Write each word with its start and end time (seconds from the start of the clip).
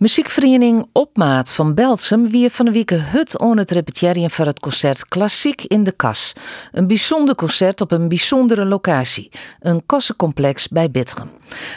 Muziekvereniging 0.00 0.88
Opmaat 0.92 1.52
van 1.52 1.74
Belsum 1.74 2.30
wie 2.30 2.50
van 2.50 2.64
de 2.64 2.72
week 2.72 2.90
hut 2.90 3.38
on 3.38 3.58
het 3.58 3.70
repeteren 3.70 4.30
voor 4.30 4.46
het 4.46 4.60
concert 4.60 5.08
Klassiek 5.08 5.62
in 5.62 5.84
de 5.84 5.92
Kas. 5.92 6.32
Een 6.72 6.86
bijzonder 6.86 7.34
concert 7.34 7.80
op 7.80 7.90
een 7.90 8.08
bijzondere 8.08 8.64
locatie, 8.64 9.30
een 9.60 9.82
kassencomplex 9.86 10.68
bij 10.68 10.90
Bitteren. 10.90 11.30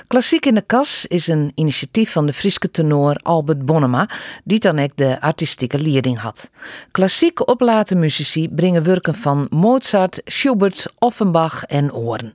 Klassiek 0.07 0.46
in 0.46 0.55
de 0.55 0.62
Kas 0.62 1.05
is 1.05 1.28
een 1.28 1.51
initiatief 1.55 2.12
van 2.12 2.25
de 2.25 2.33
Friese 2.33 2.71
tenor 2.71 3.15
Albert 3.15 3.66
Bonnema, 3.66 4.09
die 4.44 4.60
dan 4.60 4.80
ook 4.80 4.96
de 4.96 5.21
artistieke 5.21 5.80
leiding 5.80 6.20
had. 6.20 6.50
Klassiek 6.92 7.50
oplaten 7.50 8.00
muzici 8.00 8.50
brengen 8.50 8.84
werken 8.84 9.16
van 9.16 9.48
Mozart, 9.50 10.21
Schubert, 10.26 10.86
Offenbach 11.00 11.64
en 11.64 11.94
Oren. 11.94 12.34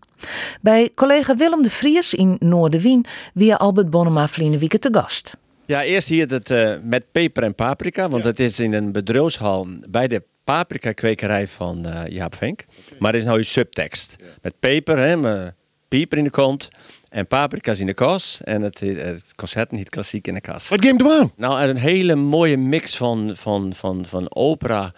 Bij 0.61 0.91
collega 0.95 1.37
Willem 1.37 1.63
de 1.63 1.71
Vries 1.71 2.15
in 2.15 2.37
Noorderwien 2.39 3.05
wie 3.35 3.55
Albert 3.55 3.91
Bonnema 3.91 4.29
vliegen 4.29 4.59
wieken 4.59 4.81
te 4.81 4.89
gast. 4.93 5.37
Ja, 5.69 5.83
eerst 5.83 6.09
hier 6.09 6.29
het 6.29 6.51
uh, 6.51 6.75
met 6.83 7.13
peper 7.13 7.43
en 7.43 7.55
paprika, 7.55 8.09
want 8.09 8.25
het 8.25 8.41
is 8.41 8.61
in 8.61 8.73
een 8.73 8.93
bedrijfshal 8.93 9.67
bij 9.91 10.09
de 10.09 10.23
paprika-kwekerij 10.45 11.47
van 11.47 11.87
uh, 11.87 12.07
Jaap 12.07 12.35
Venk. 12.35 12.65
Maar 12.99 13.13
er 13.13 13.19
is 13.19 13.25
nou 13.25 13.39
een 13.39 13.45
subtekst. 13.45 14.17
Met 14.43 14.55
peper, 14.61 14.99
hè, 14.99 15.17
met 15.17 15.55
pieper 15.89 16.19
in 16.19 16.25
de 16.25 16.31
kont 16.31 16.69
en 17.09 17.27
paprika's 17.27 17.79
in 17.79 17.87
de 17.87 17.95
kas. 17.95 18.41
En 18.45 18.63
het, 18.63 18.81
het 18.81 19.35
concert 19.35 19.71
niet 19.71 19.91
klassiek 19.91 20.27
in 20.27 20.35
de 20.35 20.41
kas. 20.41 20.69
Wat 20.69 20.85
game 20.85 21.19
aan? 21.19 21.33
Nou, 21.37 21.63
een 21.63 21.77
hele 21.77 22.15
mooie 22.15 22.57
mix 22.57 22.97
van, 22.97 23.31
van, 23.35 23.73
van, 23.75 24.07
van 24.07 24.35
opera 24.35 24.93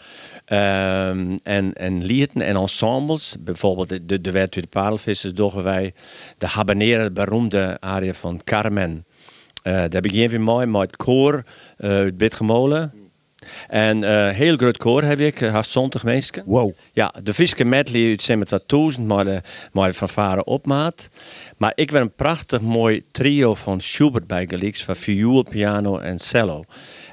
um, 0.47 1.37
en, 1.42 1.73
en 1.73 2.05
lieden 2.05 2.42
en 2.42 2.56
ensembles. 2.56 3.37
Bijvoorbeeld 3.41 4.09
de, 4.09 4.20
de 4.20 4.30
Wet 4.30 4.52
de 4.52 4.66
Parelvissers 4.70 5.52
wij. 5.55 5.95
De 6.39 6.47
habanera, 6.47 7.02
de 7.02 7.12
beroemde 7.12 7.77
aria 7.80 8.14
van 8.14 8.41
Carmen. 8.45 9.05
Uh, 9.64 9.84
daar 9.88 10.00
begin 10.00 10.28
we 10.28 10.38
mooi 10.38 10.66
met 10.66 10.80
het 10.80 10.96
koor 10.96 11.45
uh, 11.78 11.91
uit 11.91 12.16
Bitgemolen. 12.16 12.92
En 13.69 14.05
uh, 14.05 14.28
heel 14.28 14.56
groot 14.56 14.77
koor 14.77 15.02
heb 15.02 15.20
ik, 15.20 15.41
uh, 15.41 15.52
haast 15.52 15.70
20 15.70 16.05
mensen. 16.05 16.42
Wow. 16.47 16.72
Ja, 16.92 17.14
de 17.22 17.34
Friese 17.34 17.64
medley 17.64 18.11
uit 18.11 18.39
met 18.39 18.62
1000, 18.67 19.06
maar 19.06 19.25
de, 19.25 19.42
maar 19.72 19.89
de 19.89 19.94
fanfare 19.94 20.44
opmaat. 20.44 21.08
Maar 21.56 21.72
ik 21.75 21.91
ben 21.91 22.00
een 22.00 22.14
prachtig 22.14 22.61
mooi 22.61 23.02
trio 23.11 23.55
van 23.55 23.80
Schubert 23.80 24.27
bij 24.27 24.47
geleeks, 24.48 24.84
van 24.84 24.97
viool, 24.97 25.42
piano 25.42 25.98
en 25.98 26.19
cello. 26.19 26.64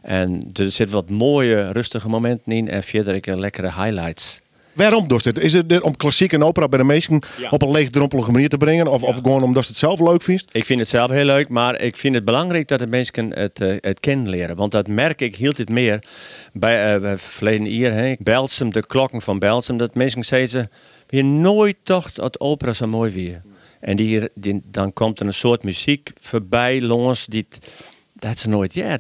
En 0.02 0.40
er 0.54 0.72
zitten 0.72 0.96
wat 0.96 1.10
mooie, 1.10 1.72
rustige 1.72 2.10
momenten 2.10 2.52
in 2.52 2.70
en 2.70 2.84
verder 2.84 3.16
ik 3.16 3.26
lekkere 3.26 3.72
highlights. 3.74 4.42
Waarom 4.78 5.08
doet 5.08 5.24
dit? 5.24 5.40
Is 5.40 5.54
het 5.54 5.82
om 5.82 5.98
klassiek 5.98 6.34
en 6.34 6.44
opera 6.44 6.68
bij 6.68 6.80
de 6.80 6.86
meesten 6.86 7.22
op 7.50 7.62
een 7.62 7.72
leegdrompelige 7.72 8.32
manier 8.32 8.50
te 8.50 8.58
brengen? 8.58 8.88
Of, 8.88 9.04
of 9.04 9.16
gewoon 9.16 9.44
omdat 9.44 9.64
ze 9.64 9.70
het 9.70 9.80
zelf 9.80 10.00
leuk 10.00 10.24
vindt? 10.24 10.56
Ik 10.56 10.66
vind 10.66 10.80
het 10.80 10.90
zelf 10.90 11.10
heel 11.10 11.26
leuk, 11.26 11.50
maar 11.50 11.82
ik 11.82 11.98
vind 11.98 12.16
het 12.16 12.26
belangrijk 12.26 12.68
dat 12.68 12.80
de 12.80 12.88
mensen 12.88 13.34
het, 13.34 13.60
uh, 13.60 13.78
het 13.80 14.00
kennen 14.00 14.30
leren. 14.30 14.56
Want 14.56 14.72
dat 14.72 14.88
merk 14.88 15.22
ik 15.22 15.36
hield 15.36 15.58
het 15.58 15.70
meer 15.70 16.04
bij 16.54 17.00
uh, 17.00 17.12
verleden 17.16 17.66
hier. 17.66 17.94
Hè. 17.94 18.16
Belsum, 18.20 18.72
de 18.72 18.86
klokken 18.86 19.22
van 19.22 19.40
Belsum. 19.40 19.78
Dat 19.78 19.96
mensen 19.96 20.24
zeiden, 20.24 20.70
je 21.10 21.24
nooit 21.24 21.78
dacht 21.84 22.16
dat 22.16 22.40
opera 22.40 22.74
zo 22.74 22.88
mooi 22.88 23.12
weer. 23.12 23.42
En 23.80 23.96
die, 23.96 24.30
die, 24.34 24.62
dan 24.72 24.94
komt 24.94 25.20
er 25.20 25.26
een 25.26 25.34
soort 25.34 25.64
muziek 25.64 26.12
voorbij, 26.22 26.82
longens, 26.82 27.26
die... 27.26 27.48
Dat 28.14 28.38
ze 28.38 28.50
nooit, 28.50 28.74
ja. 28.74 28.98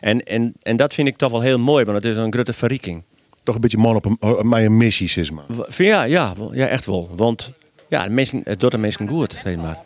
En, 0.00 0.22
en, 0.22 0.52
en 0.62 0.76
dat 0.76 0.94
vind 0.94 1.08
ik 1.08 1.16
toch 1.16 1.30
wel 1.30 1.40
heel 1.40 1.58
mooi, 1.58 1.84
want 1.84 2.02
het 2.02 2.12
is 2.12 2.16
een 2.16 2.32
grote 2.32 2.52
verrieking 2.52 3.02
toch 3.48 3.56
een 3.56 3.68
beetje 3.68 3.78
man 3.78 3.96
op 3.96 4.04
een, 4.04 4.48
mijn 4.48 4.76
missie, 4.76 5.08
zeg 5.08 5.30
maar. 5.30 5.44
Ja, 5.76 6.02
ja, 6.02 6.34
ja, 6.52 6.66
echt 6.66 6.86
wel. 6.86 7.10
Want 7.16 7.52
ja, 7.88 8.04
de 8.04 8.10
mensen, 8.10 8.40
het 8.44 8.60
doet 8.60 8.70
de 8.70 8.78
mensen 8.78 9.08
goed, 9.08 9.38
zeg 9.42 9.56
maar. 9.56 9.78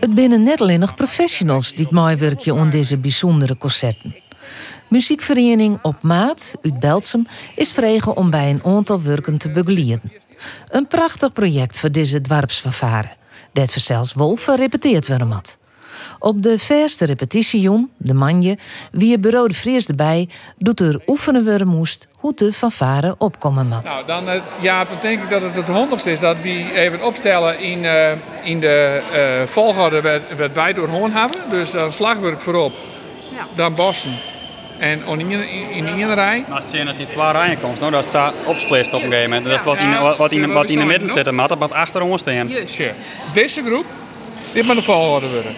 Het 0.00 0.14
binnen 0.14 0.42
net 0.42 0.60
alleen 0.60 0.80
nog 0.80 0.94
professionals 0.94 1.74
die 1.74 1.84
het 1.84 1.94
mooi 1.94 2.16
werkje 2.16 2.54
om 2.54 2.70
deze 2.70 2.98
bijzondere 2.98 3.56
concerten. 3.56 4.16
Muziekvereniging 4.88 5.78
Op 5.82 6.02
Maat 6.02 6.56
uit 6.62 6.80
Belsum 6.80 7.26
is 7.54 7.72
vregen 7.72 8.16
om 8.16 8.30
bij 8.30 8.50
een 8.50 8.64
aantal 8.64 9.02
werken 9.02 9.38
te 9.38 9.50
begeleiden. 9.50 10.12
Een 10.68 10.86
prachtig 10.86 11.32
project 11.32 11.78
voor 11.78 11.90
deze 11.90 12.20
dwarpsvervaren. 12.20 13.16
Dat 13.52 13.70
verzels 13.70 14.12
Wolf 14.12 14.46
repeteert 14.46 15.06
weer 15.06 15.28
wat. 15.28 15.58
Op 16.18 16.42
de 16.42 16.58
verste 16.58 17.04
repetitie, 17.04 17.88
de 17.96 18.14
manje, 18.14 18.58
wie 18.92 19.18
bureau 19.18 19.48
de 19.48 19.54
Vries 19.54 19.86
erbij, 19.86 20.28
doet 20.58 20.80
er 20.80 21.00
oefenen 21.06 21.44
we 21.44 21.64
moest 21.64 22.08
hoe 22.24 22.32
de 22.34 22.52
fanfare 22.52 23.14
opkomen 23.18 23.66
mat. 23.66 23.84
Nou, 23.84 24.06
dan, 24.06 24.28
uh, 24.28 24.42
ja, 24.60 24.84
dan 24.84 24.96
denk 25.00 25.22
ik 25.22 25.30
dat 25.30 25.42
het 25.42 25.54
het 25.54 25.66
handigste 25.66 26.10
is 26.10 26.20
dat 26.20 26.36
we 26.42 26.72
even 26.72 27.04
opstellen 27.04 27.58
in, 27.58 27.82
uh, 27.82 28.10
in 28.42 28.60
de 28.60 29.02
uh, 29.12 29.46
volgorde 29.46 30.20
wat, 30.36 30.52
wij 30.52 30.72
door 30.72 30.88
hoorn 30.88 31.12
hebben. 31.12 31.40
Dus 31.50 31.70
dan 31.70 31.92
slagwerk 31.92 32.40
voorop, 32.40 32.72
ja. 33.34 33.46
dan 33.54 33.74
bossen. 33.74 34.18
En 34.78 35.02
in, 35.06 35.30
in, 35.70 35.86
in 35.86 36.12
rij. 36.12 36.44
Als 36.50 36.70
je 36.70 36.86
als 36.86 36.96
die 36.96 37.08
twee 37.08 37.32
rijen 37.32 37.60
komt, 37.60 37.80
nou, 37.80 37.92
dat 37.92 38.04
staat 38.04 38.34
opsplitst 38.44 38.92
op 38.92 39.02
een 39.02 39.10
gegeven 39.10 39.30
moment. 39.30 39.44
Dat 39.44 39.58
is 39.58 39.64
wat 39.64 39.78
in, 39.78 40.00
wat, 40.00 40.16
wat 40.16 40.32
in, 40.32 40.52
wat 40.52 40.68
in 40.68 40.78
de 40.78 40.84
midden 40.84 41.08
zit, 41.08 41.30
maar 41.30 41.48
dat 41.48 41.58
wat 41.58 41.72
achter 41.72 42.02
ons 42.02 42.20
staan. 42.20 42.50
Deze 43.32 43.62
groep, 43.66 43.86
dit 44.52 44.64
moet 44.66 44.76
de 44.76 44.82
volgorde 44.82 45.28
worden. 45.28 45.54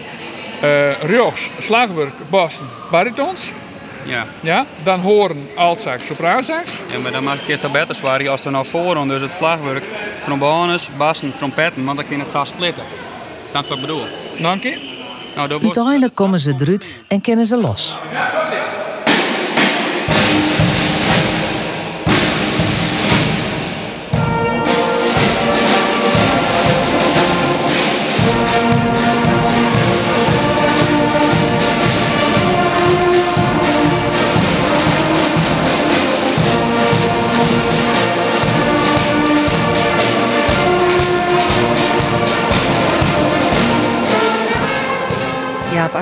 Uh, 0.63 1.31
slagwerk, 1.57 2.13
bassen, 2.29 2.65
baritons. 2.91 3.51
Ja. 4.05 4.25
ja. 4.41 4.65
Dan 4.83 4.99
horen, 4.99 5.49
altsax, 5.55 6.05
sopraansax. 6.05 6.81
Ja, 6.91 6.99
maar 6.99 7.11
dan 7.11 7.23
mag 7.23 7.41
ik 7.41 7.47
eerst 7.47 7.61
dat 7.61 7.71
beter 7.71 7.95
zwaar 7.95 8.29
als 8.29 8.43
we 8.43 8.49
nou 8.49 8.65
voorhand, 8.65 9.09
dus 9.09 9.21
het 9.21 9.31
slagwerk, 9.31 9.83
trombones, 10.25 10.89
bassen, 10.97 11.35
trompetten, 11.35 11.85
want 11.85 11.97
dan 11.97 12.07
kun 12.07 12.15
je 12.15 12.21
het 12.21 12.31
zo 12.31 12.43
splitten. 12.43 12.83
Dat 13.51 13.63
is 13.63 13.69
wat 13.69 13.77
ik 13.77 13.85
bedoel. 13.85 14.05
Dank 14.37 14.63
je. 14.63 14.95
Nou, 15.35 15.49
Uiteindelijk 15.49 16.15
komen 16.15 16.39
ze 16.39 16.53
eruit 16.57 17.03
en 17.07 17.21
kennen 17.21 17.45
ze 17.45 17.57
los. 17.57 17.97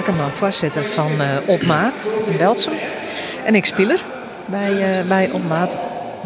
Akkerman, 0.05 0.31
voorzitter 0.31 0.89
van 0.89 1.11
uh, 1.11 1.27
Opmaat 1.45 2.23
in 2.25 2.37
Belsum. 2.37 2.73
En 3.45 3.55
ik 3.55 3.65
speler 3.65 4.03
bij, 4.45 4.71
uh, 4.71 5.07
bij 5.07 5.29
Opmaat. 5.31 5.77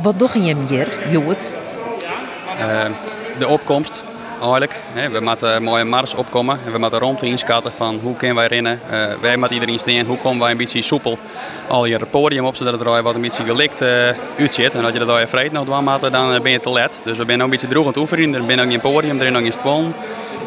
Wat 0.02 0.20
doe 0.20 0.44
je 0.44 0.56
meer, 0.56 0.88
Joet? 1.10 1.60
Uh, 2.60 2.86
de 3.38 3.48
opkomst, 3.48 4.04
eigenlijk. 4.42 4.76
We 4.94 5.20
moeten 5.20 5.56
een 5.56 5.64
mooie 5.64 5.84
mars 5.84 6.16
opkomen. 6.16 6.60
En 6.66 6.72
we 6.72 6.78
moeten 6.78 7.00
rond 7.00 7.24
inschatten 7.24 7.72
van 7.72 8.00
hoe 8.04 8.16
kunnen 8.16 8.36
wij 8.38 8.48
rennen. 8.48 8.80
Wij 9.22 9.38
moeten 9.38 9.54
iedereen 9.54 9.80
staan. 9.80 10.06
Hoe 10.06 10.18
komen 10.18 10.40
wij 10.40 10.52
een 10.52 10.58
beetje 10.58 10.82
soepel 10.82 11.18
al 11.68 11.86
je 11.86 12.00
podium 12.12 12.46
op, 12.46 12.56
zodat 12.56 12.74
het 12.80 12.88
er 12.88 13.04
wat 13.04 13.16
een 13.16 13.22
beetje 13.22 13.44
gelikt 13.44 13.82
uitziet. 14.38 14.74
En 14.74 14.84
als 14.84 14.94
je 14.94 15.00
dat 15.00 15.10
al 15.10 15.20
je 15.20 15.28
vreet 15.28 15.52
nou 15.52 15.66
doen 15.66 15.86
dan 16.12 16.42
ben 16.42 16.52
je 16.52 16.60
te 16.60 16.72
let. 16.72 17.00
Dus 17.04 17.18
we 17.18 17.24
zijn 17.26 17.38
nog 17.38 17.46
een 17.46 17.52
beetje 17.52 17.68
droog 17.68 17.84
aan 17.84 17.92
het 17.92 17.98
oefenen. 17.98 18.34
Er 18.34 18.46
ben 18.46 18.60
ook 18.60 18.70
geen 18.70 18.80
podium, 18.80 19.20
er 19.20 19.26
is 19.26 19.32
nog 19.32 19.42
geen. 19.42 19.94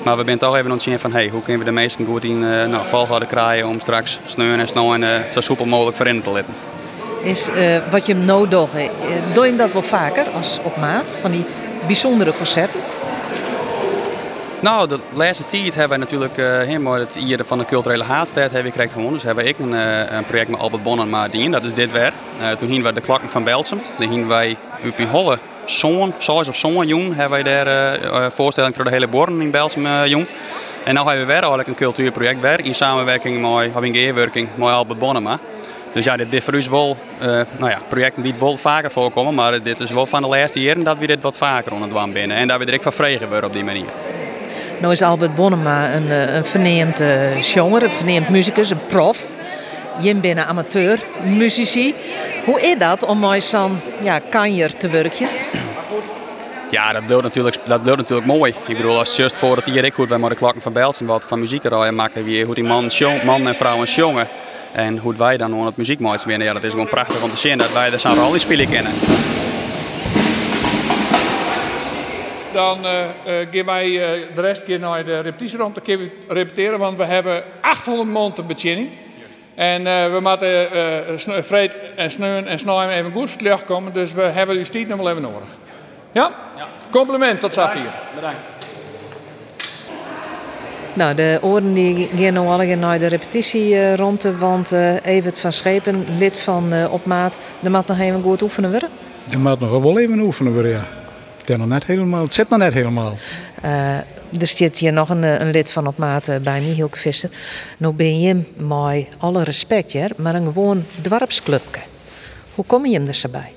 Maar 0.05 0.17
we 0.17 0.23
zijn 0.27 0.39
toch 0.39 0.55
even 0.55 0.65
aan 0.65 0.73
het 0.73 0.83
zien 0.83 0.99
van 0.99 1.13
hey, 1.13 1.29
hoe 1.29 1.43
kunnen 1.43 1.59
we 1.59 1.65
de 1.65 1.73
meesten 1.73 2.07
goed 2.07 2.25
in 2.25 2.43
uh, 2.43 2.65
nou, 2.65 3.27
krijgen 3.27 3.69
om 3.69 3.81
straks 3.81 4.19
sneeuwen 4.27 4.61
en 4.61 4.69
snow 4.69 4.93
en 4.93 5.03
uh, 5.03 5.31
zo 5.31 5.41
soepel 5.41 5.67
mogelijk 5.67 5.97
voor 5.97 6.07
in 6.07 6.23
te 6.23 6.33
letten. 6.33 6.55
Is 7.23 7.49
uh, 7.49 7.77
wat 7.91 8.07
je 8.07 8.15
nou 8.15 8.49
doet, 8.49 8.69
doe 9.33 9.47
je 9.47 9.57
dat 9.57 9.73
wel 9.73 9.83
vaker 9.83 10.27
als 10.29 10.59
op 10.63 10.77
maat 10.77 11.11
van 11.21 11.31
die 11.31 11.45
bijzondere 11.87 12.33
concerten? 12.37 12.81
Nou, 14.61 14.89
de 14.89 14.99
laatste 15.13 15.47
tijd 15.47 15.75
hebben 15.75 15.89
wij 15.89 15.99
natuurlijk 15.99 16.37
uh, 16.37 16.47
helemaal 16.47 16.93
het 16.93 17.15
hier 17.15 17.41
van 17.47 17.59
de 17.59 17.65
culturele 17.65 18.05
haatstijd 18.05 18.53
hebben 18.53 18.63
we 18.63 18.69
gekregen 18.71 18.93
gewonnen. 18.93 19.15
Dus 19.15 19.23
hebben 19.23 19.47
ik 19.47 19.59
een, 19.59 19.73
een 20.17 20.25
project 20.25 20.49
met 20.49 20.61
Albert 20.61 20.83
Bon 20.83 21.01
en 21.01 21.11
Maardien, 21.11 21.51
dat 21.51 21.65
is 21.65 21.75
dit 21.75 21.93
weer. 21.93 22.13
Uh, 22.41 22.51
toen 22.51 22.69
gingen 22.69 22.85
we 22.85 22.93
de 22.93 23.01
klokken 23.01 23.29
van 23.29 23.45
Belsum. 23.45 23.81
Dan 23.99 24.09
gingen 24.09 24.29
wij 24.29 24.57
op 24.85 24.99
in 24.99 25.07
Holle 25.07 25.39
zo'n, 25.65 26.15
zoals 26.19 26.49
of 26.49 26.57
zo'n 26.57 26.87
jong, 26.87 27.17
hebben 27.17 27.43
wij 27.45 27.65
daar 27.65 27.99
uh, 28.05 28.27
voorstelling 28.35 28.75
voor 28.75 28.85
de 28.85 28.91
hele 28.91 29.07
borden 29.07 29.41
in 29.41 29.51
Belsum 29.51 29.87
uh, 29.87 30.07
jong. 30.07 30.27
En 30.85 30.95
nu 30.95 31.01
hebben 31.01 31.19
we 31.19 31.25
weer 31.25 31.41
eigenlijk 31.41 31.69
een 31.69 31.75
cultuurproject 31.75 32.41
weer 32.41 32.65
in 32.65 32.75
samenwerking 32.75 33.41
met, 33.41 33.71
of 33.75 33.83
in 33.83 33.93
met 34.55 34.69
Albert 34.69 34.99
Bonnema. 34.99 35.39
Dus 35.93 36.05
ja, 36.05 36.17
dit 36.17 36.33
is 36.33 36.45
voor 36.45 36.69
wel 36.69 36.97
nou 37.59 37.71
ja, 37.71 37.79
projecten 37.89 38.23
die 38.23 38.35
wel 38.39 38.57
vaker 38.57 38.91
voorkomen, 38.91 39.35
maar 39.35 39.63
dit 39.63 39.81
is 39.81 39.91
wel 39.91 40.07
van 40.07 40.23
de 40.23 40.29
laatste 40.29 40.61
jaren 40.61 40.85
dat 40.85 40.99
we 40.99 41.07
dit 41.07 41.23
wat 41.23 41.37
vaker 41.37 41.73
onder 41.73 41.85
het 41.85 41.97
binnen 42.13 42.37
en 42.37 42.49
we 42.59 42.65
er 42.65 42.75
ook 42.75 42.83
van 42.83 42.93
vregen 42.93 43.31
op 43.45 43.53
die 43.53 43.65
manier. 43.65 43.89
Nou 44.79 44.93
is 44.93 45.03
Albert 45.03 45.35
Bonnema 45.35 45.95
een, 45.95 46.37
een 46.37 46.45
verneemd 46.45 47.01
uh, 47.01 47.41
jonger, 47.41 47.83
een 47.83 47.91
verneemd 47.91 48.29
muzikus, 48.29 48.71
een 48.71 48.87
prof. 48.87 49.27
Jim 50.01 50.21
binnen 50.21 50.47
amateur, 50.47 50.99
muzici. 51.25 51.95
Hoe 52.45 52.61
is 52.61 52.79
dat 52.79 53.05
om 53.05 53.21
met 53.21 53.43
zo'n 53.43 53.81
ja, 54.03 54.19
kanjer 54.19 54.77
te 54.77 54.89
werken? 54.89 55.29
Ja, 56.71 56.93
dat 56.93 57.07
blijft 57.07 57.23
natuurlijk, 57.23 57.57
dat 57.65 57.83
blijft 57.83 58.01
natuurlijk 58.01 58.27
mooi. 58.27 58.55
Ik 58.67 58.77
bedoel, 58.77 58.99
als 58.99 59.17
juist 59.17 59.37
voordat 59.37 59.67
hier 59.67 59.85
ik 59.85 59.95
goed 59.95 60.09
wij 60.09 60.19
maar 60.19 60.31
de 60.31 60.37
klakken 60.37 60.63
van 60.63 60.73
Belsen 60.73 61.07
wat 61.07 61.25
van 61.27 61.39
muziek 61.39 61.65
rijden 61.65 61.95
maken, 61.95 62.25
wie 62.25 62.45
hoe 62.45 62.55
die 62.55 62.65
man, 62.65 62.91
man 63.25 63.47
en 63.47 63.55
vrouw 63.55 63.79
en 63.79 63.85
jongen. 63.85 64.29
En 64.73 64.99
hoe 64.99 65.15
wij 65.15 65.37
dan 65.37 65.55
aan 65.55 65.67
het 65.67 65.77
muziek 65.77 66.01
binnen, 66.27 66.47
ja, 66.47 66.53
dat 66.53 66.63
is 66.63 66.71
gewoon 66.71 66.89
prachtig 66.89 67.23
om 67.23 67.31
te 67.31 67.37
zien 67.37 67.59
dat 67.59 67.73
wij 67.73 67.99
zo'n 67.99 68.15
rol 68.15 68.35
in 68.35 68.41
spelen 68.41 68.69
kennen. 68.69 68.93
Dan 72.53 72.79
uh, 72.85 72.93
uh, 73.27 73.47
gaan 73.51 73.65
wij 73.65 73.89
uh, 73.89 74.27
de 74.35 74.41
rest 74.41 74.65
keer 74.65 74.79
naar 74.79 75.05
de 75.05 75.21
repetitieruimte 75.21 75.81
repeteren, 76.29 76.79
want 76.79 76.97
we 76.97 77.05
hebben 77.05 77.43
800 77.61 78.09
man 78.09 78.33
te. 78.33 79.02
En 79.55 79.83
we 79.85 80.19
moeten 80.23 80.69
uh, 81.29 81.43
vreed 81.43 81.77
en 81.97 82.11
sneun 82.11 82.47
en 82.47 82.59
snijden 82.59 82.95
even 82.95 83.13
goed 83.13 83.31
voor 83.31 83.63
komen, 83.65 83.93
dus 83.93 84.13
we 84.13 84.23
hebben 84.23 84.57
uw 84.57 84.65
stiet 84.65 84.89
nog 84.89 84.99
wel 84.99 85.11
even 85.11 85.23
nodig. 85.23 85.49
Ja? 86.13 86.33
ja. 86.57 86.67
Compliment 86.91 87.41
tot 87.41 87.53
Safir. 87.53 87.81
Bedankt. 88.15 88.47
Nou, 90.95 91.15
de 91.15 91.39
oren 91.41 91.75
die 91.75 92.09
gaan 92.17 92.33
nu 92.33 92.39
allemaal 92.39 92.77
naar 92.77 92.99
de 92.99 93.07
repetitieronde, 93.07 94.37
want 94.37 94.73
uh, 94.73 95.07
Evert 95.07 95.41
van 95.41 95.53
Schepen, 95.53 96.05
lid 96.19 96.39
van 96.39 96.75
uh, 96.75 96.93
Opmaat, 96.93 97.39
de 97.61 97.71
moet 97.71 97.87
nog 97.87 97.99
even 97.99 98.23
goed 98.23 98.43
oefenen 98.43 98.71
worden. 98.71 98.89
De 99.31 99.39
moet 99.39 99.61
nog 99.61 99.83
wel 99.83 99.99
even 99.99 100.21
oefenen 100.21 100.53
worden, 100.53 100.71
ja. 100.71 100.85
Het, 101.39 101.51
is 101.51 101.57
nog 101.57 101.67
net 101.67 101.85
helemaal, 101.85 102.23
het 102.23 102.35
zit 102.35 102.49
nog 102.49 102.59
net 102.59 102.73
helemaal. 102.73 103.17
Uh, 104.33 104.41
er 104.41 104.47
zit 104.47 104.79
hier 104.79 104.93
nog 104.93 105.09
een, 105.09 105.23
een 105.23 105.51
lid 105.51 105.71
van 105.71 105.87
Opmaat 105.87 106.27
bij 106.27 106.41
mij, 106.41 106.61
Hilke 106.61 106.99
Visser. 106.99 107.31
Nou 107.77 107.95
ben 107.95 108.21
je, 108.21 108.43
met 108.57 109.07
alle 109.19 109.43
respect, 109.43 110.19
maar 110.19 110.35
een 110.35 110.45
gewoon 110.45 110.85
dwarpsclubje. 111.01 111.81
Hoe 112.55 112.65
kom 112.65 112.87
je 112.87 112.93
hem 112.93 113.07
er 113.07 113.15
zo 113.15 113.29
bij? 113.29 113.53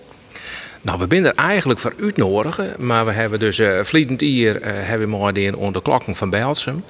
Nou, 0.86 1.00
we 1.00 1.08
zijn 1.10 1.26
er 1.26 1.36
eigenlijk 1.36 1.80
voor 1.80 1.94
uitnodigen, 2.00 2.74
maar 2.78 3.06
we 3.06 3.12
hebben 3.12 3.40
dus 3.40 3.60
uh, 3.60 3.84
vliegend 3.84 4.22
hier 4.22 4.62
uh, 4.62 4.68
hebben 4.68 5.10
we 5.10 5.42
in 5.42 5.56
onder 5.56 5.74
de 5.74 5.82
klokken 5.82 6.16
van 6.16 6.30
Belsum. 6.30 6.84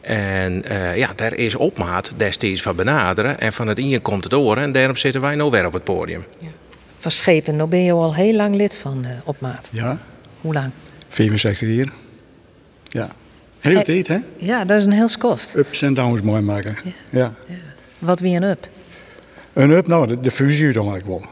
En 0.00 0.64
uh, 0.70 0.96
ja, 0.96 1.08
daar 1.16 1.34
is 1.34 1.54
opmaat 1.54 2.12
destijds 2.16 2.62
van 2.62 2.76
benaderen 2.76 3.40
en 3.40 3.52
van 3.52 3.66
het 3.66 3.78
in 3.78 4.02
komt 4.02 4.24
het 4.24 4.34
oren 4.34 4.62
en 4.62 4.72
daarom 4.72 4.96
zitten 4.96 5.20
wij 5.20 5.34
nou 5.34 5.50
weer 5.50 5.66
op 5.66 5.72
het 5.72 5.84
podium. 5.84 6.24
Ja. 6.38 6.48
Van 6.98 7.10
Schepen, 7.10 7.56
nou 7.56 7.68
ben 7.68 7.84
je 7.84 7.92
al 7.92 8.14
heel 8.14 8.34
lang 8.34 8.54
lid 8.54 8.76
van 8.76 9.06
opmaat. 9.24 9.68
Ja. 9.72 9.98
Hoe 10.40 10.54
lang? 10.54 10.70
64 11.08 11.68
jaar. 11.68 11.92
Ja. 12.88 13.08
Heel 13.62 13.74
hey, 13.74 13.84
tijd, 13.84 14.08
hè? 14.08 14.18
Ja, 14.36 14.64
dat 14.64 14.78
is 14.78 14.86
een 14.86 14.92
heel 14.92 15.08
skoft. 15.08 15.56
Ups 15.56 15.82
en 15.82 15.94
downs 15.94 16.22
mooi 16.22 16.42
maken. 16.42 16.76
Ja. 16.84 16.92
ja. 17.10 17.32
ja. 17.48 17.54
Wat 17.98 18.20
wie 18.20 18.36
een 18.36 18.42
up? 18.42 18.68
Een 19.52 19.70
up, 19.70 19.86
nou, 19.86 20.06
de, 20.06 20.20
de 20.20 20.30
fusie 20.30 20.72
dan 20.72 20.94
ik 20.96 21.04
wel. 21.04 21.26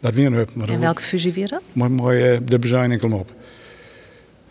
Dat 0.00 0.14
weer 0.14 0.26
een 0.26 0.32
hub. 0.32 0.50
en 0.68 0.80
welke 0.80 1.02
fusie 1.02 1.32
weer 1.32 1.48
dat? 1.48 1.62
Mooi, 1.72 1.90
mooi 1.90 2.32
uh, 2.32 2.38
de 2.44 2.58
bezuiniging 2.58 3.12
op. 3.12 3.32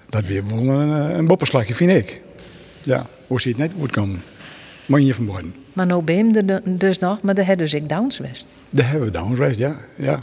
Dat 0.10 0.26
weer 0.26 0.44
wel 0.48 0.58
een, 0.58 1.10
eh, 1.10 1.16
een 1.18 1.28
bopperslagje, 1.28 1.76
vind 1.76 1.92
ik. 1.92 2.22
Ja, 2.84 3.08
hoe 3.28 3.42
ziet 3.42 3.58
het 3.58 3.68
net 3.68 3.72
goed 3.80 3.92
komen. 3.92 4.24
Maar 4.86 5.00
je 5.00 5.14
van 5.14 5.26
boven. 5.26 5.56
Maar 5.74 5.86
nou 5.86 6.04
ben 6.04 6.34
je 6.34 6.44
er 6.46 6.78
dus 6.78 7.00
nog, 7.00 7.22
maar 7.22 7.36
daar 7.36 7.46
hebben 7.46 7.66
dus 7.66 7.76
ik 7.76 7.90
Downs 7.90 8.18
West. 8.18 8.46
Daar 8.70 8.90
hebben 8.90 9.12
we 9.12 9.18
Downs 9.18 9.40
West, 9.40 9.58
ja. 9.58 9.78
ja. 9.96 10.20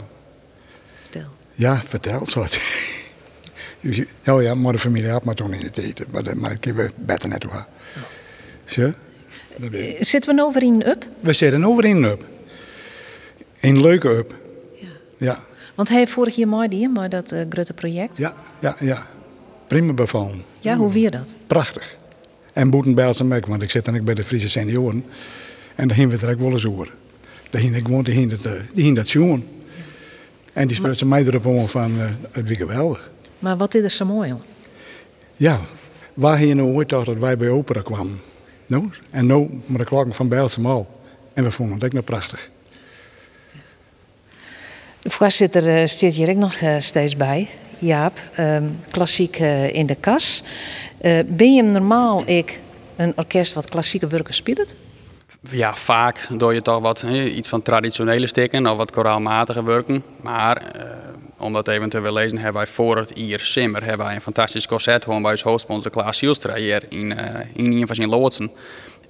Vertel. 1.01 1.29
Ja, 1.53 1.81
vertel, 1.87 2.25
soort. 2.25 2.61
Oh 4.27 4.41
ja, 4.41 4.55
maar 4.55 4.71
de 4.71 4.79
familie 4.79 5.09
had 5.09 5.23
maar 5.23 5.35
toen 5.35 5.53
in 5.53 5.65
het 5.65 5.77
eten. 5.77 6.05
Maar, 6.11 6.37
maar 6.37 6.51
ik 6.51 6.63
heb 6.63 6.91
beter 6.95 7.29
net 7.29 7.39
toe. 7.39 7.51
Zo? 8.65 8.93
Zitten 9.99 10.35
we 10.35 10.41
over 10.43 10.63
in 10.63 10.73
een 10.73 10.87
up? 10.87 11.05
We 11.19 11.33
zitten 11.33 11.65
over 11.65 11.85
in 11.85 11.95
een 11.95 12.03
up. 12.03 12.23
Een 13.59 13.81
leuke 13.81 14.09
up. 14.09 14.35
Ja. 15.17 15.39
Want 15.75 15.89
hij 15.89 15.97
heeft 15.97 16.11
vorig 16.11 16.35
jaar 16.35 16.47
mooi 16.47 16.67
die, 16.67 16.89
maar 16.89 17.09
dat 17.09 17.31
uh, 17.31 17.41
grote 17.49 17.73
project. 17.73 18.17
Ja, 18.17 18.33
ja, 18.59 18.75
ja. 18.79 19.07
Prima 19.67 19.93
bevallen. 19.93 20.43
Ja, 20.59 20.77
hoe 20.77 20.91
weer 20.91 21.11
dat? 21.11 21.33
Prachtig. 21.47 21.97
En 22.53 22.69
Boeten 22.69 22.93
Bijlsen 22.93 23.33
ook, 23.33 23.45
want 23.45 23.61
ik 23.61 23.69
zit 23.69 23.85
dan 23.85 24.03
bij 24.03 24.13
de 24.13 24.23
Friese 24.23 24.49
senioren. 24.49 25.05
En 25.75 25.87
daar 25.87 25.97
gingen 25.97 26.19
we 26.19 26.25
het 26.25 26.39
wel 26.39 26.51
eens 26.51 26.65
over. 26.65 26.91
Daar 27.49 27.61
ging 27.61 27.75
ik 27.75 27.85
gewoon, 27.85 28.03
die 28.03 28.13
ging 28.13 28.29
dat, 28.29 28.45
eh, 28.45 28.59
die 28.73 28.83
ging 28.83 28.95
dat 28.95 29.07
zien. 29.07 29.47
En 30.53 30.67
die 30.67 30.75
speelt 30.75 30.97
ze 30.97 31.05
mij 31.05 31.25
erop 31.25 31.69
van, 31.69 31.91
uh, 31.91 32.03
het 32.31 32.47
weer 32.47 32.57
geweldig. 32.57 33.10
Maar 33.41 33.57
wat 33.57 33.73
is 33.73 33.83
er 33.83 33.89
zo 33.89 34.05
mooi 34.05 34.31
aan? 34.31 34.41
Ja, 35.35 35.59
waar 36.13 36.43
je 36.43 36.53
nou 36.53 36.73
ooit 36.73 36.89
dacht 36.89 37.05
dat 37.05 37.17
wij 37.17 37.37
bij 37.37 37.49
opera 37.49 37.81
kwamen. 37.81 38.21
Nou, 38.67 38.89
en 39.09 39.25
nu 39.25 39.61
met 39.65 39.79
de 39.79 39.85
klokken 39.85 40.13
van 40.13 40.27
Bijlsen 40.27 40.65
al. 40.65 40.87
En 41.33 41.43
we 41.43 41.51
vonden 41.51 41.75
het 41.75 41.83
ook 41.83 41.93
nog 41.93 42.03
prachtig. 42.03 42.49
De 44.99 45.09
voorzitter 45.09 45.81
uh, 45.81 45.87
zit 45.87 46.13
hier 46.13 46.29
ook 46.29 46.35
nog 46.35 46.61
uh, 46.61 46.75
steeds 46.79 47.15
bij. 47.15 47.47
Jaap, 47.79 48.19
uh, 48.39 48.57
klassiek 48.91 49.39
uh, 49.39 49.73
in 49.73 49.85
de 49.85 49.95
kas. 49.95 50.43
ben 51.25 51.55
je 51.55 51.63
normaal 51.63 52.23
ik 52.25 52.59
een 52.95 53.13
orkest 53.15 53.53
wat 53.53 53.69
klassieke 53.69 54.07
werken 54.07 54.33
speelt? 54.33 54.75
Ja, 55.49 55.75
vaak 55.75 56.27
doe 56.37 56.53
je 56.53 56.61
toch 56.61 56.81
wat 56.81 57.01
iets 57.35 57.49
van 57.49 57.61
traditionele 57.61 58.27
stikken 58.27 58.67
of 58.67 58.77
wat 58.77 58.91
koraalmatige 58.91 59.63
werken. 59.63 60.03
Maar 60.21 60.61
om 61.41 61.53
dat 61.53 61.67
eventueel 61.67 62.13
lezen, 62.13 62.37
hebben 62.37 62.61
wij 62.61 62.71
voor 62.71 62.97
het 62.97 63.11
hier 63.13 63.39
Simmer 63.39 63.83
hebben 63.83 64.05
wij 64.05 64.15
een 64.15 64.21
fantastisch 64.21 64.67
concert 64.67 65.03
gewoon 65.03 65.21
bij 65.21 65.31
ons 65.31 65.43
hoofdsponsor 65.43 65.91
Klaas 65.91 66.19
Hielstra 66.19 66.55
hier 66.55 66.83
in, 66.89 67.17
in 67.53 67.71
een 67.71 67.87
van 67.87 67.95
zijn 67.95 68.09
loodsen. 68.09 68.51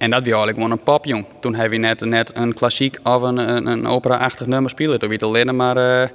En 0.02 0.10
dat 0.10 0.18
was 0.18 0.28
eigenlijk 0.28 0.56
gewoon 0.56 0.70
een 0.70 0.82
popjong. 0.82 1.24
Toen 1.40 1.54
hebben 1.54 1.80
we 1.80 1.86
net, 1.86 2.00
net 2.00 2.36
een 2.36 2.54
klassiek 2.54 2.98
of 3.02 3.22
een, 3.22 3.36
een, 3.36 3.66
een 3.66 3.86
opera-achtig 3.86 4.46
nummer 4.46 4.70
spelen. 4.70 4.98
Toen 4.98 5.08
werd 5.08 5.22
alleen 5.22 5.56
maar 5.56 5.76
uh, 5.76 6.08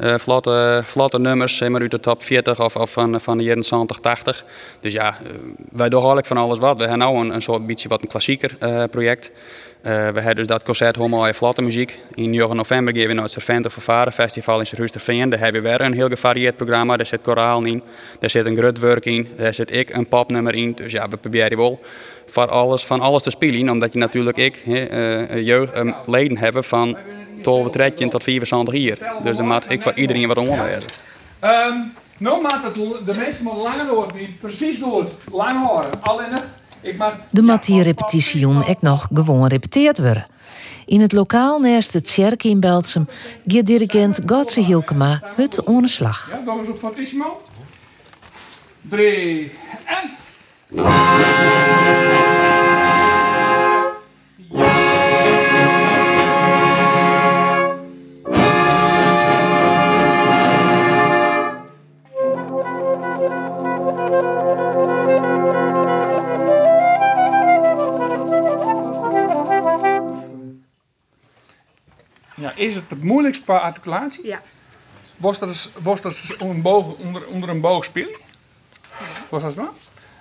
uh, 0.00 0.18
vlotte, 0.18 0.82
vlotte 0.84 1.20
nummers, 1.20 1.56
zeg 1.56 1.68
maar 1.68 1.80
uit 1.80 1.90
de 1.90 2.00
top 2.00 2.22
40 2.22 2.60
of, 2.60 2.76
of 2.76 2.92
van, 2.92 3.20
van 3.20 3.38
de 3.38 3.44
jaren 3.44 3.62
70, 3.62 3.98
80. 3.98 4.44
Dus 4.80 4.92
ja, 4.92 5.18
uh, 5.22 5.28
wij 5.72 5.88
doen 5.88 5.98
eigenlijk 5.98 6.26
van 6.26 6.36
alles 6.36 6.58
wat. 6.58 6.78
We 6.78 6.86
hebben 6.86 7.12
nu 7.12 7.18
een, 7.18 7.34
een 7.34 7.42
soort 7.42 7.66
beetje 7.66 7.88
wat 7.88 8.02
een 8.02 8.08
klassieker 8.08 8.56
project. 8.90 9.32
We 9.82 9.88
hebben 10.20 10.36
dus 10.36 10.46
dat 10.46 10.62
concert 10.62 10.96
helemaal 10.96 11.26
in 11.26 11.34
vlotte 11.34 11.62
muziek. 11.62 11.98
In 12.14 12.30
9 12.30 12.56
november 12.56 12.96
gaan 12.96 13.06
we 13.06 13.12
naar 13.12 13.22
het 13.22 13.32
Servente 13.32 13.70
Vervaren 13.70 14.12
Festival 14.12 14.58
in 14.58 14.66
Sint-Rusterveen. 14.66 15.30
Daar 15.30 15.38
hebben 15.38 15.62
we 15.62 15.68
weer 15.68 15.80
een 15.80 15.92
heel 15.92 16.08
gevarieerd 16.08 16.56
programma. 16.56 16.96
Daar 16.96 17.06
zit 17.06 17.20
koraal 17.22 17.64
in, 17.64 17.82
daar 18.18 18.30
zit 18.30 18.46
een 18.46 18.56
grutwerk 18.56 19.04
in, 19.04 19.28
daar 19.36 19.54
zit 19.54 19.74
ik 19.74 19.94
een 19.94 20.06
popnummer 20.06 20.54
in. 20.54 20.72
Dus 20.74 20.92
ja, 20.92 21.08
we 21.08 21.16
proberen 21.16 21.58
wel 21.58 21.80
voor 22.26 22.48
alles, 22.48 22.84
van 22.84 23.00
alles 23.00 23.22
te 23.22 23.30
spelen. 23.30 23.68
Omdat 23.68 23.92
je 23.92 23.98
natuurlijk 23.98 24.36
ik 24.36 24.62
uh, 24.66 25.44
jeugd, 25.44 25.82
uh, 25.82 25.96
leden 26.06 26.38
hebben 26.38 26.64
van 26.64 26.96
12 27.42 27.70
tot 28.10 28.22
75 28.22 28.74
jaar. 28.74 28.98
Dus 29.22 29.36
dan 29.36 29.46
moet 29.46 29.70
ik 29.70 29.82
voor 29.82 29.94
iedereen 29.94 30.28
wat 30.28 30.38
omhoog. 30.38 30.68
Um, 31.44 31.92
nou 32.18 32.42
maakt 32.42 32.64
het 32.64 32.74
de 32.74 33.14
meeste 33.18 33.42
lang 33.42 33.88
horen, 33.88 34.14
die 34.14 34.36
precies 34.40 34.78
goed, 34.82 35.18
lang 35.32 35.66
horen. 35.66 35.90
Alleen. 36.00 36.32
De 37.30 37.42
mat 37.42 37.64
die 37.64 37.82
repetitie 37.82 38.40
ook 38.40 38.80
nog 38.80 39.08
gewoon 39.14 39.46
repeteerd 39.46 39.98
worden. 39.98 40.26
In 40.86 41.00
het 41.00 41.12
lokaal 41.12 41.58
naast 41.58 41.92
het 41.92 42.12
kerk 42.14 42.44
in 42.44 42.60
Belsum 42.60 43.08
gaat 43.46 43.66
dirigent 43.66 44.20
Godse 44.26 44.60
Hilkema 44.60 45.22
het 45.36 45.66
aan 45.66 45.82
de 45.82 45.88
slag. 45.88 46.30
Ja, 46.30 46.42
gaan 46.46 46.60
we 46.60 46.70
op 46.70 46.78
fortissimo. 46.78 47.40
Drie 48.80 49.52
en... 49.84 50.10
Ja, 72.40 72.52
is 72.56 72.74
het 72.74 72.84
het 72.88 73.02
moeilijkste 73.02 73.44
qua 73.44 73.56
articulatie? 73.56 74.26
Ja. 74.26 74.42
Was 75.16 75.40
er, 75.40 75.66
was 75.82 76.02
er 76.02 76.36
een 76.38 76.62
boog, 76.62 76.94
onder, 76.96 77.26
onder 77.26 77.48
een 77.48 77.60
boog 77.60 77.84
spelen? 77.84 78.18
Was 79.28 79.42
dat 79.42 79.54
dan? 79.54 79.68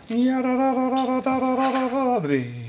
Ja, 0.06 0.42
da, 0.42 0.58
da, 0.58 0.74
da, 0.74 1.06
da, 1.06 1.22
da, 1.22 1.40
da, 1.40 1.72
da, 1.72 2.04
da, 2.04 2.20
drie. 2.20 2.68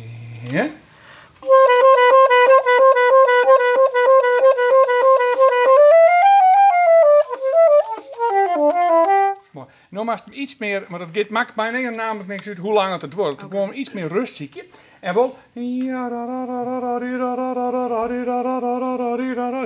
Nou 9.90 10.06
hem 10.25 10.35
iets 10.35 10.56
meer, 10.59 10.85
maar 10.88 10.99
dat 10.99 11.28
maakt 11.28 11.56
mij 11.56 11.70
niet 11.70 11.94
namelijk 11.94 12.28
niks 12.28 12.49
uit 12.49 12.59
hoe 12.59 12.73
lang 12.73 12.92
het, 12.92 13.02
het 13.02 13.14
wordt. 13.14 13.42
Okay. 13.42 13.49
Gewoon 13.49 13.75
iets 13.75 13.92
meer 13.92 14.09
rust 14.09 14.37
zie 14.37 14.50
je. 14.52 14.64
En 15.00 15.14
wel. 15.14 15.38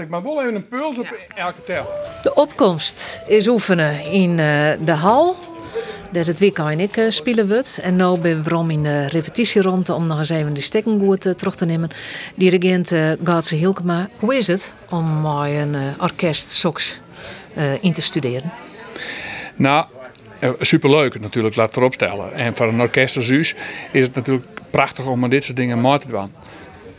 Ik 0.00 0.08
maak 0.08 0.22
wel 0.22 0.42
even 0.42 0.54
een 0.54 0.68
puls 0.68 0.98
op 0.98 1.16
elke 1.34 1.64
tel. 1.64 1.86
De 2.22 2.34
opkomst 2.34 3.22
is 3.26 3.48
oefenen 3.48 4.04
in 4.04 4.30
uh, 4.30 4.70
de 4.84 4.92
hal. 4.92 5.36
Dat 6.10 6.26
het 6.26 6.38
weekend 6.38 6.68
en 6.68 6.80
ik 6.80 6.96
uh, 6.96 7.10
spelen 7.10 7.48
wordt. 7.48 7.78
En 7.78 7.96
nu 7.96 8.18
ben 8.18 8.42
we 8.42 8.56
om 8.56 8.70
in 8.70 8.82
de 8.82 9.08
repetitieronde 9.08 9.94
om 9.94 10.06
nog 10.06 10.18
eens 10.18 10.28
even 10.28 10.54
de 10.54 10.60
stekken 10.60 11.00
goed 11.00 11.26
uh, 11.26 11.32
terug 11.32 11.54
te 11.54 11.64
nemen. 11.64 11.90
Dirigent 12.34 12.92
uh, 12.92 13.12
Gaatse 13.24 13.54
Hilkema. 13.54 14.08
Hoe 14.18 14.36
is 14.36 14.46
het 14.46 14.72
om 14.90 15.20
met 15.20 15.50
een 15.50 15.76
orkest 16.00 16.48
soks 16.48 17.00
in 17.80 17.92
te 17.92 18.02
studeren? 18.02 18.52
Nou, 19.56 19.86
superleuk 20.60 21.20
natuurlijk, 21.20 21.56
laat 21.56 21.72
vooropstellen. 21.72 22.34
En 22.34 22.56
voor 22.56 22.66
een 22.66 22.80
orkest 22.80 23.16
is 23.16 23.54
het 23.92 24.14
natuurlijk 24.14 24.46
prachtig 24.70 25.06
om 25.06 25.20
met 25.20 25.30
dit 25.30 25.44
soort 25.44 25.56
dingen 25.56 25.80
mee 25.80 25.98
te 25.98 26.08
doen. 26.08 26.32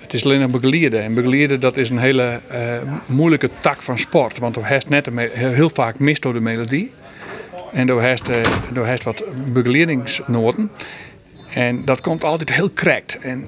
het 0.02 0.14
is 0.14 0.26
alleen 0.26 0.42
een 0.42 0.52
begeleide. 0.52 0.98
En 0.98 1.14
begeleide 1.14 1.60
dat 1.60 1.78
is 1.78 1.90
een 1.90 1.98
hele 1.98 2.40
eh, 2.48 2.60
moeilijke 3.06 3.50
tak 3.60 3.82
van 3.82 4.00
sport. 4.00 4.38
Want 4.38 4.54
door 4.54 4.66
heeft 4.66 4.90
net 4.90 5.10
heel 5.32 5.70
vaak 5.74 6.00
mist 6.00 6.22
door 6.22 6.34
de 6.34 6.42
melodie. 6.42 6.92
En 7.74 7.88
door 7.88 8.02
heeft, 8.02 8.30
door 8.74 8.86
heeft 8.86 9.04
wat 9.04 9.24
begeleidingsnoten. 9.54 10.72
En 11.54 11.86
dat 11.86 12.02
komt 12.02 12.24
altijd 12.24 12.54
heel 12.54 12.70
krekt. 12.70 13.20
En 13.20 13.48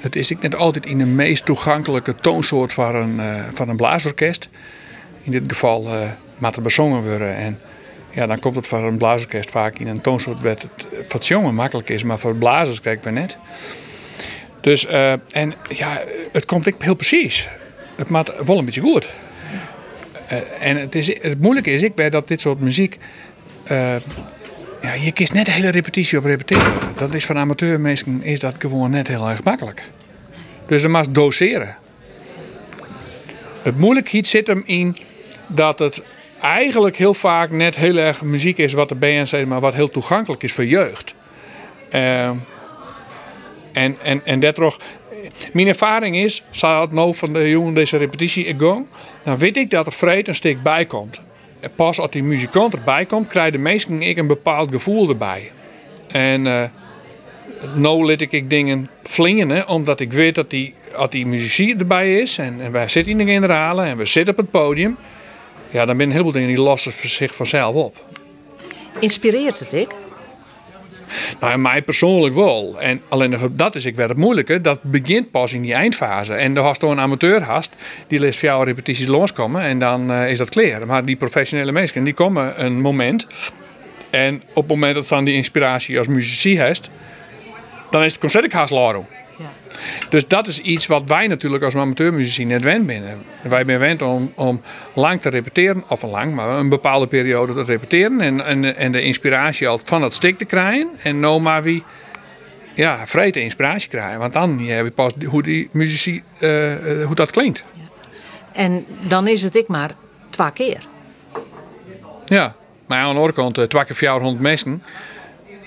het 0.00 0.16
is 0.16 0.32
net 0.40 0.56
altijd 0.56 0.86
in 0.86 0.98
de 0.98 1.06
meest 1.06 1.44
toegankelijke 1.44 2.14
toonsoort 2.14 2.72
van 2.72 2.94
een, 2.94 3.20
van 3.54 3.68
een 3.68 3.76
blaasorkest. 3.76 4.48
In 5.26 5.32
dit 5.32 5.42
geval 5.46 5.86
uh, 5.86 6.00
moet 6.38 6.56
er 6.56 6.62
bezongen 6.62 7.02
worden. 7.02 7.36
En 7.36 7.58
ja, 8.16 8.26
dan 8.26 8.38
komt 8.38 8.54
het 8.54 8.66
voor 8.66 8.78
een 8.78 8.96
blaasorkest 8.96 9.50
vaak 9.50 9.78
in 9.78 9.86
een 9.86 10.00
toonsoort 10.00 10.42
wat 10.42 10.62
het 10.62 10.86
voor 11.06 11.20
jongen 11.20 11.54
makkelijk 11.54 11.88
is, 11.88 12.02
maar 12.02 12.18
voor 12.18 12.36
blazers 12.36 12.80
kijk 12.80 13.04
we 13.04 13.10
net. 13.10 13.38
Dus, 14.60 14.86
uh, 14.86 15.12
en 15.12 15.54
ja, 15.68 16.02
het 16.32 16.44
komt 16.44 16.66
ik 16.66 16.74
heel 16.78 16.94
precies. 16.94 17.48
Het 17.96 18.08
maakt 18.08 18.44
wel 18.44 18.58
een 18.58 18.64
beetje 18.64 18.80
goed. 18.80 19.08
Uh, 20.32 20.38
en 20.60 20.76
het, 20.76 20.94
is, 20.94 21.22
het 21.22 21.40
moeilijke 21.40 21.70
is 21.70 21.82
ik 21.82 21.94
bij 21.94 22.10
dat 22.10 22.28
dit 22.28 22.40
soort 22.40 22.60
muziek. 22.60 22.98
Uh, 23.70 23.96
ja, 24.82 24.92
je 24.92 25.12
kiest 25.12 25.32
net 25.32 25.46
de 25.46 25.52
hele 25.52 25.68
repetitie 25.68 26.18
op 26.18 26.24
repeteren. 26.24 26.72
Dat 26.96 27.14
is 27.14 27.26
van 27.26 27.38
amateurmensen 27.38 28.22
is 28.22 28.38
dat 28.38 28.54
gewoon 28.58 28.90
net 28.90 29.08
heel 29.08 29.28
erg 29.28 29.42
makkelijk. 29.42 29.88
Dus 30.66 30.82
je 30.82 30.88
moet 30.88 31.14
doseren. 31.14 31.76
Het 33.62 33.78
moeilijkheid 33.78 34.26
zit 34.26 34.46
hem 34.46 34.62
in 34.66 34.96
dat 35.46 35.78
het 35.78 36.02
eigenlijk 36.40 36.96
heel 36.96 37.14
vaak 37.14 37.50
net 37.50 37.76
heel 37.76 37.96
erg 37.96 38.22
muziek 38.22 38.58
is 38.58 38.72
wat 38.72 38.88
de 38.88 38.94
BN 38.94 39.24
zegt, 39.24 39.46
maar 39.46 39.60
wat 39.60 39.74
heel 39.74 39.90
toegankelijk 39.90 40.42
is 40.42 40.52
voor 40.52 40.66
jeugd. 40.66 41.14
Uh, 41.94 42.28
en, 43.72 43.96
en, 44.02 44.20
en 44.24 44.40
dat 44.40 44.54
toch, 44.54 44.78
mijn 45.52 45.66
ervaring 45.66 46.16
is, 46.16 46.44
het 46.60 46.92
nou 46.92 47.14
van 47.14 47.32
de 47.32 47.50
jongen 47.50 47.74
deze 47.74 47.96
repetitie 47.96 48.44
ik 48.44 48.58
dan 48.58 48.86
weet 49.38 49.56
ik 49.56 49.70
dat 49.70 49.86
er 49.86 49.92
vreed 49.92 50.28
een 50.28 50.34
stuk 50.34 50.62
bij 50.62 50.84
komt. 50.84 51.20
En 51.60 51.70
pas 51.74 51.98
als 51.98 52.10
die 52.10 52.22
muzikant 52.22 52.74
erbij 52.74 53.04
komt, 53.04 53.26
krijgen 53.26 53.52
de 53.52 53.58
meesten 53.58 54.02
ik 54.02 54.16
een 54.16 54.26
bepaald 54.26 54.70
gevoel 54.70 55.08
erbij. 55.08 55.50
En 56.08 56.44
uh, 56.44 56.62
nou 57.74 58.06
liet 58.06 58.32
ik 58.32 58.50
dingen 58.50 58.88
flingen, 59.02 59.68
omdat 59.68 60.00
ik 60.00 60.12
weet 60.12 60.34
dat 60.34 60.50
die, 60.50 60.74
als 60.94 61.10
die 61.10 61.26
muziek 61.26 61.78
erbij 61.78 62.18
is 62.18 62.38
en, 62.38 62.60
en 62.60 62.72
wij 62.72 62.88
zitten 62.88 63.12
in 63.12 63.18
de 63.26 63.32
generale 63.32 63.82
en 63.82 63.96
we 63.96 64.06
zitten 64.06 64.34
op 64.34 64.40
het 64.40 64.50
podium, 64.50 64.96
ja, 65.76 65.84
dan 65.84 65.96
ben 65.96 66.06
een 66.06 66.12
heleboel 66.12 66.32
dingen 66.32 66.48
die 66.48 66.60
lossen 66.60 66.92
zich 66.92 67.34
vanzelf 67.34 67.74
op. 67.74 68.04
Inspireert 69.00 69.58
het 69.58 69.72
ik? 69.72 69.94
Nou, 71.40 71.58
mij 71.58 71.82
persoonlijk 71.82 72.34
wel. 72.34 72.80
En 72.80 73.02
alleen 73.08 73.36
dat 73.52 73.74
is 73.74 73.84
ik 73.84 73.96
weer 73.96 74.08
het 74.08 74.16
moeilijke. 74.16 74.60
Dat 74.60 74.82
begint 74.82 75.30
pas 75.30 75.52
in 75.52 75.62
die 75.62 75.74
eindfase. 75.74 76.34
En 76.34 76.54
dan 76.54 76.64
hast 76.64 76.80
je 76.80 76.86
een 76.86 77.00
amateur 77.00 77.42
hast, 77.42 77.74
die 78.06 78.18
leest 78.18 78.38
voor 78.38 78.48
jou 78.48 78.64
repetities 78.64 79.06
loskomen 79.06 79.62
en 79.62 79.78
dan 79.78 80.10
uh, 80.10 80.30
is 80.30 80.38
dat 80.38 80.48
klaar. 80.48 80.86
Maar 80.86 81.04
die 81.04 81.16
professionele 81.16 81.72
mensen, 81.72 82.04
die 82.04 82.14
komen 82.14 82.64
een 82.64 82.80
moment. 82.80 83.26
En 84.10 84.42
op 84.48 84.54
het 84.54 84.68
moment 84.68 84.94
dat 84.94 85.08
dan 85.08 85.24
die 85.24 85.34
inspiratie 85.34 85.98
als 85.98 86.08
muzici 86.08 86.60
heeft, 86.60 86.90
dan 87.90 88.02
is 88.04 88.12
het 88.12 88.20
concert 88.20 88.52
haast 88.52 88.72
laro. 88.72 89.06
Dus 90.08 90.28
dat 90.28 90.46
is 90.46 90.60
iets 90.60 90.86
wat 90.86 91.02
wij 91.06 91.26
natuurlijk 91.26 91.64
als 91.64 91.74
amateurmuzici 91.74 92.44
net 92.44 92.62
wend 92.62 92.90
zijn. 92.90 93.02
Wij 93.42 93.64
zijn 93.64 93.70
gewend 93.70 94.02
om, 94.02 94.32
om 94.34 94.60
lang 94.94 95.20
te 95.20 95.28
repeteren, 95.28 95.84
of 95.88 96.02
lang, 96.02 96.34
maar 96.34 96.48
een 96.48 96.68
bepaalde 96.68 97.06
periode 97.06 97.54
te 97.54 97.64
repeteren. 97.64 98.20
En, 98.20 98.44
en, 98.44 98.76
en 98.76 98.92
de 98.92 99.02
inspiratie 99.02 99.68
al 99.68 99.80
van 99.84 100.00
dat 100.00 100.14
stuk 100.14 100.38
te 100.38 100.44
krijgen. 100.44 100.88
En 101.02 101.20
nou 101.20 101.40
maar 101.40 101.62
wie 101.62 101.82
ja, 102.74 103.06
vrije 103.06 103.32
inspiratie 103.32 103.88
krijgen. 103.88 104.18
Want 104.18 104.32
dan 104.32 104.58
heb 104.58 104.84
je 104.84 104.90
pas 104.90 105.12
hoe 105.26 105.42
die 105.42 105.68
muzici, 105.72 106.22
uh, 106.38 106.50
hoe 107.04 107.14
dat 107.14 107.30
klinkt. 107.30 107.64
En 108.52 108.84
dan 109.00 109.28
is 109.28 109.42
het 109.42 109.56
ik 109.56 109.68
maar 109.68 109.90
twee 110.30 110.52
keer. 110.52 110.86
Ja, 112.26 112.54
maar 112.86 112.98
aan 112.98 113.08
de 113.08 113.14
andere 113.14 113.32
kant, 113.32 113.70
twee 113.70 113.84
keer 113.84 113.94
400 113.94 114.40
mensen. 114.40 114.82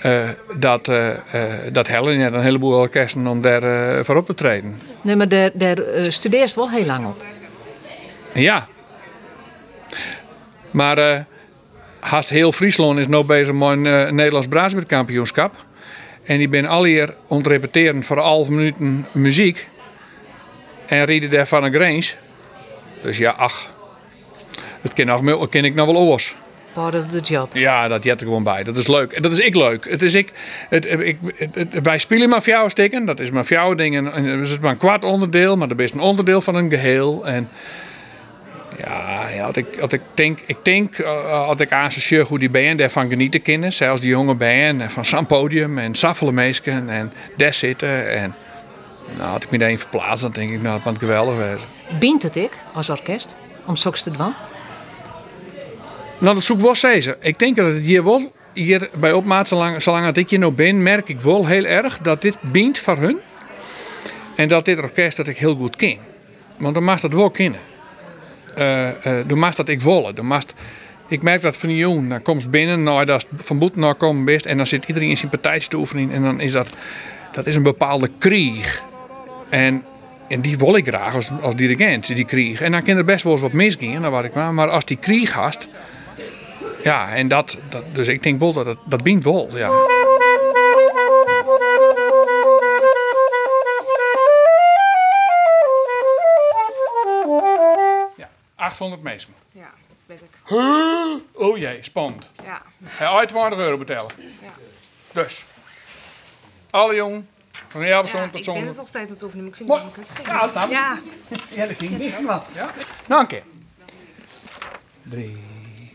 Uh, 0.06 0.28
dat, 0.56 0.88
uh, 0.88 1.06
uh, 1.06 1.42
dat 1.72 1.86
Helen 1.86 2.18
net 2.18 2.34
een 2.34 2.42
heleboel 2.42 2.78
orkesten 2.78 3.26
om 3.26 3.40
daar 3.40 4.04
voor 4.04 4.16
op 4.16 4.26
te 4.26 4.34
treden. 4.34 4.78
Nee, 5.00 5.16
maar 5.16 5.28
daar, 5.28 5.50
daar 5.54 5.78
studeert 6.08 6.54
wel 6.54 6.70
heel 6.70 6.84
lang 6.84 7.06
op. 7.06 7.24
Ja. 8.34 8.66
Maar 10.70 11.26
haast 12.00 12.30
heel 12.30 12.52
Friesland 12.52 12.98
is 12.98 13.06
nu 13.06 13.22
bezig 13.24 13.54
met 13.54 13.68
een 13.68 14.14
Nederlands 14.14 14.48
Braasbeerkampioenschap. 14.48 15.54
En 16.24 16.38
die 16.38 16.48
ben 16.48 16.66
al 16.66 16.84
hier 16.84 17.14
ontrepeteren 17.26 18.02
voor 18.02 18.18
half 18.18 18.48
minuten 18.48 19.06
muziek. 19.12 19.68
En 20.86 21.04
rieden 21.04 21.30
daar 21.30 21.46
van 21.46 21.64
een 21.64 21.72
grens. 21.72 22.16
Dus 23.02 23.18
ja, 23.18 23.30
ach. 23.30 23.70
Het 24.80 24.92
ken, 24.92 25.06
nog, 25.06 25.48
ken 25.48 25.64
ik 25.64 25.74
nog 25.74 25.86
wel 25.86 25.96
oors 25.96 26.36
part 26.72 26.94
of 26.94 27.08
the 27.10 27.20
job. 27.20 27.54
Ja, 27.54 27.88
dat 27.88 28.04
jet 28.04 28.20
er 28.20 28.26
gewoon 28.26 28.42
bij. 28.42 28.62
Dat 28.62 28.76
is 28.76 28.86
leuk. 28.86 29.12
En 29.12 29.22
dat 29.22 29.32
is 29.32 29.38
ik 29.38 29.54
leuk. 29.54 29.90
Het 29.90 30.02
is 30.02 30.14
ik, 30.14 30.32
het, 30.68 30.86
ik, 30.86 31.18
het, 31.36 31.82
wij 31.82 31.98
spelen 31.98 32.28
maar 32.28 32.42
voor 32.42 32.52
jou 32.52 32.70
stikken. 32.70 33.04
Dat 33.04 33.20
is 33.20 33.30
maar 33.30 33.44
voor 33.44 33.56
jou 33.56 33.74
dingen. 33.74 34.04
Het 34.04 34.48
is 34.48 34.58
maar 34.58 34.70
een 34.70 34.78
kwart 34.78 35.04
onderdeel, 35.04 35.56
maar 35.56 35.68
dat 35.68 35.78
is 35.78 35.92
een 35.92 36.00
onderdeel 36.00 36.40
van 36.40 36.54
een 36.54 36.70
geheel. 36.70 37.26
En 37.26 37.48
ja, 38.84 39.28
ja 39.28 39.44
als, 39.44 39.56
ik, 39.56 39.78
als 39.80 39.92
ik 39.92 40.00
denk, 40.14 40.38
ik 40.46 40.56
denk 40.62 40.98
uh, 40.98 41.48
als 41.48 41.60
ik 41.60 41.72
associeer 41.72 42.24
hoe 42.24 42.38
die 42.38 42.50
band 42.50 42.78
daarvan 42.78 43.08
genieten 43.08 43.42
kunnen. 43.42 43.72
Zelfs 43.72 44.00
die 44.00 44.10
jonge 44.10 44.34
band 44.34 44.92
van 44.92 45.04
zo'n 45.04 45.26
podium 45.26 45.78
en 45.78 45.94
saffele 45.94 46.32
meesken 46.32 46.88
en 46.88 47.12
daar 47.36 47.54
zitten. 47.54 48.10
En 48.10 48.34
nou, 49.16 49.32
als 49.32 49.42
ik 49.42 49.50
me 49.50 49.58
daarin 49.58 49.78
verplaats, 49.78 50.20
dan 50.20 50.30
denk 50.30 50.50
ik 50.50 50.62
nou, 50.62 50.80
wat 50.84 50.98
geweldig 50.98 51.36
werd. 51.36 51.62
Bient 51.98 52.22
het 52.22 52.36
ik 52.36 52.50
als 52.72 52.90
orkest 52.90 53.36
om 53.66 53.76
zoks 53.76 54.02
te 54.02 54.10
doen? 54.10 54.34
Nou, 56.20 56.34
dat 56.34 56.44
zoek 56.44 56.60
wel 56.60 56.74
steeds. 56.74 57.08
Ik 57.20 57.38
denk 57.38 57.56
dat 57.56 57.66
het 57.72 57.82
hier 57.82 58.04
wel, 58.04 58.32
hier 58.52 58.88
bij 58.94 59.12
opmaat, 59.12 59.48
zolang, 59.48 59.82
zolang 59.82 60.16
ik 60.16 60.30
hier 60.30 60.38
nou 60.38 60.52
ben, 60.52 60.82
merk 60.82 61.08
ik 61.08 61.20
wel 61.20 61.46
heel 61.46 61.64
erg 61.64 61.98
dat 61.98 62.22
dit 62.22 62.36
bient 62.40 62.78
voor 62.78 62.96
hun. 62.96 63.18
En 64.34 64.48
dat 64.48 64.64
dit 64.64 64.78
orkest 64.82 65.16
dat 65.16 65.28
ik 65.28 65.38
heel 65.38 65.54
goed 65.54 65.76
ken. 65.76 65.98
Want 66.58 66.74
dan 66.74 66.84
mag 66.84 67.00
dat 67.00 67.12
wel 67.12 67.30
kennen. 67.30 67.60
Uh, 68.58 68.86
uh, 68.86 68.92
dan 69.26 69.38
mag 69.38 69.54
dat 69.54 69.68
ik 69.68 69.80
willen. 69.80 70.14
Dan 70.14 70.42
ik 71.08 71.22
merk 71.22 71.42
dat 71.42 71.56
van 71.56 71.68
die 71.68 71.78
jongen, 71.78 72.08
dan 72.08 72.22
komt 72.22 72.50
binnen, 72.50 72.82
nou, 72.82 73.04
dat 73.04 73.26
van 73.36 73.58
boet 73.58 73.76
naar 73.76 73.94
komen 73.94 74.24
best. 74.24 74.46
En 74.46 74.56
dan 74.56 74.66
zit 74.66 74.84
iedereen 74.84 75.08
in 75.08 75.16
zijn 75.16 75.30
oefenen. 75.74 76.12
En 76.12 76.22
dan 76.22 76.40
is 76.40 76.52
dat, 76.52 76.76
dat 77.32 77.46
is 77.46 77.56
een 77.56 77.62
bepaalde 77.62 78.10
krieg. 78.18 78.82
En 79.48 79.84
en 80.30 80.40
die 80.40 80.58
wil 80.58 80.76
ik 80.76 80.86
graag 80.86 81.14
als, 81.14 81.30
als 81.40 81.56
dirigent, 81.56 82.16
die 82.16 82.24
krieg. 82.24 82.60
En 82.60 82.72
dan 82.72 82.82
kan 82.82 82.96
er 82.96 83.04
best 83.04 83.24
wel 83.24 83.32
eens 83.32 83.42
wat 83.42 83.52
misgaan, 83.52 84.02
dat 84.02 84.10
wat 84.10 84.24
ik 84.24 84.34
maar. 84.34 84.54
Maar 84.54 84.68
als 84.70 84.84
die 84.84 84.96
krieg 84.96 85.32
hast, 85.32 85.68
ja, 86.82 87.08
en 87.14 87.28
dat, 87.28 87.58
dat, 87.68 87.94
dus 87.94 88.08
ik 88.08 88.22
denk 88.22 88.40
wel 88.40 88.52
dat 88.52 88.66
het, 88.66 88.78
dat 88.86 89.02
biedt 89.02 89.24
wel, 89.24 89.56
ja. 89.56 89.70
Ja, 98.16 98.28
800 98.54 99.02
mensen. 99.02 99.34
Ja, 99.52 99.70
dat 99.88 99.96
weet 100.06 100.20
ik. 100.20 100.28
Huh? 100.46 101.14
Oh 101.32 101.58
jee, 101.58 101.78
spannend. 101.82 102.28
Ja. 102.44 102.62
Hij 102.84 103.06
uit 103.06 103.28
20 103.28 103.58
euro 103.58 103.78
betalen. 103.78 104.10
Ja. 104.18 104.50
Dus. 105.12 105.44
Alle 106.70 106.94
jong, 106.94 107.24
van 107.68 107.86
jouw 107.86 108.00
persoon 108.00 108.20
Ja, 108.20 108.26
tot 108.26 108.38
ik 108.38 108.44
zonder. 108.44 108.62
ben 108.62 108.70
het 108.72 108.80
nog 108.80 108.88
steeds 108.88 109.10
het 109.10 109.22
oefenen, 109.22 109.44
maar 109.44 109.52
ik 109.52 109.58
vind 109.58 109.68
het 109.70 109.96
niet 109.96 110.10
goed. 110.16 110.26
Ja, 110.26 110.48
snap 110.48 110.64
ik. 110.64 110.70
Ja. 110.70 110.98
Ja, 111.50 111.66
dat 111.66 111.78
zie 111.78 111.90
ik 111.90 112.26
wat. 112.26 112.46
Ja? 112.54 112.70
Nou, 113.06 113.20
een 113.20 113.26
keer. 113.26 113.42
Drie 115.02 115.36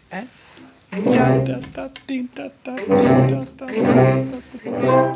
en... 0.08 0.30
Ja, 1.04 1.28
da, 1.46 1.60
da, 1.74 1.90
dien, 2.06 2.30
da, 2.34 2.50
da, 2.64 2.74
da, 2.74 2.86
da, 2.88 3.44
da, 3.58 3.66
da, 3.66 3.66
da, 3.66 4.40
da, 4.64 4.72
da. 4.82 5.16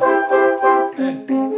En 0.97 1.48